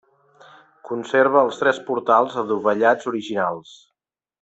[0.91, 3.81] Conserva els tres portals adovellats originals.